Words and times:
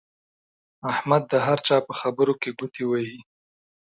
احمد 0.91 1.23
د 1.31 1.33
هر 1.45 1.59
چا 1.67 1.77
په 1.87 1.93
خبره 1.99 2.33
کې 2.41 2.49
ګوته 2.59 2.83
وهي. 2.87 3.19